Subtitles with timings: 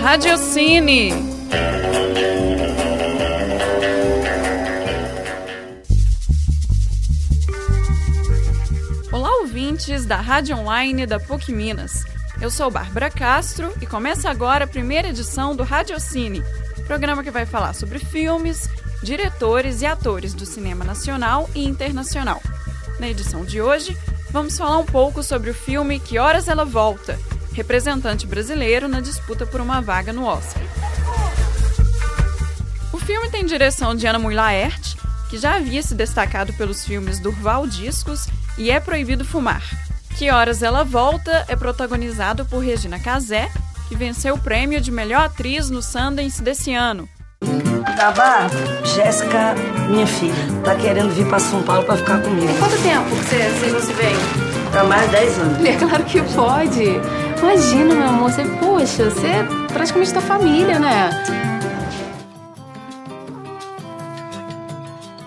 [0.00, 1.12] Radiocine.
[9.12, 12.04] Olá, ouvintes da Rádio Online da PUC Minas.
[12.40, 16.42] Eu sou Bárbara Castro e começa agora a primeira edição do Radiocine,
[16.86, 18.70] programa que vai falar sobre filmes,
[19.02, 22.40] diretores e atores do cinema nacional e internacional.
[22.98, 23.94] Na edição de hoje,
[24.30, 27.18] vamos falar um pouco sobre o filme Que Horas Ela Volta,
[27.52, 30.62] representante brasileiro na disputa por uma vaga no Oscar.
[32.92, 34.96] O filme tem direção de Ana Mui Laerte,
[35.28, 38.26] que já havia se destacado pelos filmes Durval Discos
[38.58, 39.62] e É Proibido Fumar.
[40.18, 43.50] Que Horas Ela Volta é protagonizado por Regina Casé,
[43.88, 47.08] que venceu o prêmio de melhor atriz no Sundance desse ano.
[47.96, 48.48] Tava
[48.84, 49.54] Jéssica,
[49.88, 52.52] minha filha, tá querendo vir para São Paulo para ficar comigo.
[52.58, 54.10] Quanto tempo que você, você não se vê?
[54.70, 55.64] Pra mais de 10 anos.
[55.66, 56.84] É claro que pode.
[57.40, 61.10] Imagina, meu amor, você, poxa, você é praticamente da família, né?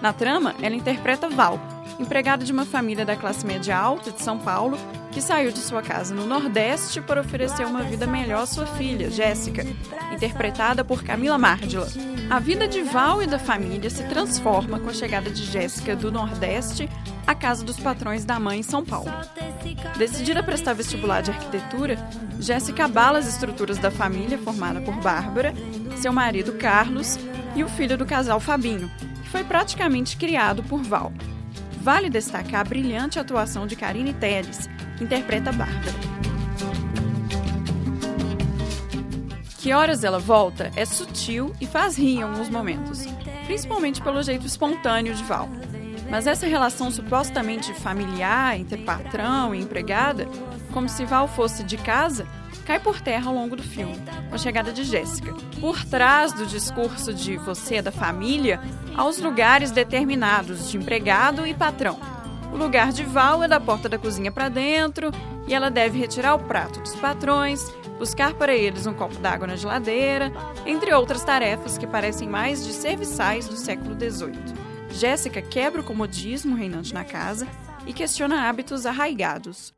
[0.00, 1.60] Na trama, ela interpreta Val,
[1.98, 4.78] empregada de uma família da classe média alta de São Paulo,
[5.10, 9.10] que saiu de sua casa no Nordeste para oferecer uma vida melhor à sua filha,
[9.10, 9.64] Jéssica,
[10.12, 11.88] interpretada por Camila Márdila.
[12.30, 16.12] A vida de Val e da família se transforma com a chegada de Jéssica do
[16.12, 16.88] Nordeste
[17.26, 19.10] à casa dos patrões da mãe em São Paulo.
[19.96, 21.98] Decidida a prestar vestibular de arquitetura,
[22.38, 25.52] Jéssica abala as estruturas da família formada por Bárbara,
[25.96, 27.18] seu marido Carlos
[27.56, 28.90] e o filho do casal Fabinho,
[29.22, 31.12] que foi praticamente criado por Val.
[31.80, 35.94] Vale destacar a brilhante atuação de Karine Telles, que interpreta Bárbara.
[39.58, 43.06] Que Horas Ela Volta é sutil e faz rir em alguns momentos,
[43.46, 45.48] principalmente pelo jeito espontâneo de Val.
[46.10, 50.26] Mas essa relação supostamente familiar entre patrão e empregada,
[50.72, 52.26] como se Val fosse de casa,
[52.68, 53.96] cai por terra ao longo do filme,
[54.28, 55.32] com a chegada de Jéssica.
[55.58, 58.60] Por trás do discurso de você é da família,
[58.94, 61.98] há os lugares determinados de empregado e patrão.
[62.52, 65.10] O lugar de Val é da porta da cozinha para dentro
[65.46, 67.64] e ela deve retirar o prato dos patrões,
[67.98, 70.30] buscar para eles um copo d'água na geladeira,
[70.66, 74.54] entre outras tarefas que parecem mais de serviçais do século XVIII.
[74.90, 77.48] Jéssica quebra o comodismo reinante na casa
[77.86, 79.77] e questiona hábitos arraigados.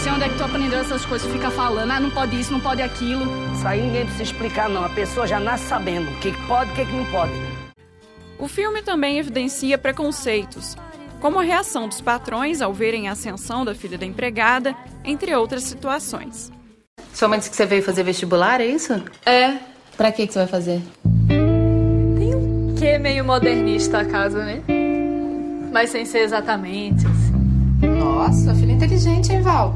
[0.00, 1.30] Você onde é que tu aprendeu essas coisas?
[1.30, 3.26] Fica falando, ah, não pode isso, não pode aquilo.
[3.52, 4.82] Isso aí ninguém precisa explicar, não.
[4.82, 7.32] A pessoa já nasce sabendo o que pode e o que não pode.
[8.38, 10.74] O filme também evidencia preconceitos,
[11.20, 14.74] como a reação dos patrões ao verem a ascensão da filha da empregada,
[15.04, 16.50] entre outras situações.
[17.12, 19.02] Sua mãe disse que você veio fazer vestibular, é isso?
[19.26, 19.58] É,
[19.98, 20.80] Pra que que você vai fazer?
[22.78, 24.62] que é meio modernista a casa, né?
[25.70, 27.04] Mas sem ser exatamente.
[28.30, 29.74] Nossa, filha inteligente, hein, Val?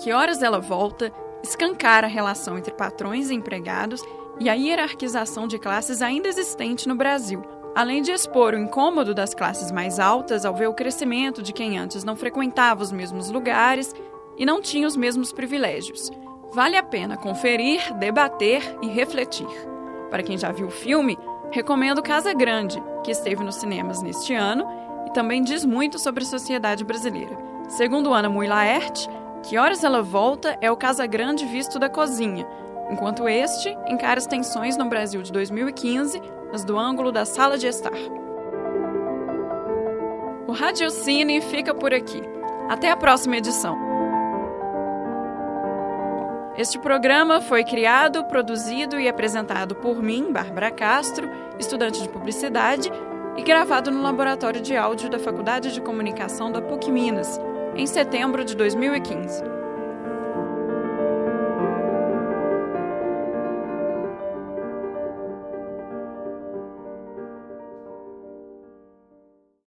[0.00, 1.12] Que horas ela volta,
[1.42, 4.00] escancara a relação entre patrões e empregados
[4.38, 7.42] e a hierarquização de classes ainda existente no Brasil,
[7.74, 11.76] além de expor o incômodo das classes mais altas ao ver o crescimento de quem
[11.76, 13.92] antes não frequentava os mesmos lugares
[14.38, 16.08] e não tinha os mesmos privilégios.
[16.54, 19.48] Vale a pena conferir, debater e refletir.
[20.08, 21.18] Para quem já viu o filme,
[21.52, 24.66] recomendo Casa Grande, que esteve nos cinemas neste ano
[25.06, 27.36] e também diz muito sobre a sociedade brasileira.
[27.68, 29.08] Segundo Ana Mui Laerte,
[29.42, 32.46] Que Horas Ela Volta é o Casa Grande visto da cozinha,
[32.90, 36.20] enquanto este encara as tensões no Brasil de 2015,
[36.50, 37.92] mas do ângulo da sala de estar.
[40.48, 42.22] O Radiocine fica por aqui.
[42.68, 43.91] Até a próxima edição.
[46.56, 52.90] Este programa foi criado, produzido e apresentado por mim, Bárbara Castro, estudante de publicidade,
[53.38, 57.40] e gravado no Laboratório de Áudio da Faculdade de Comunicação da PUC Minas,
[57.74, 59.61] em setembro de 2015.